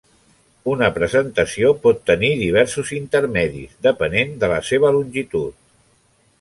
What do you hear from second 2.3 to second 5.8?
diversos intermedis, depenent de la seva longitud.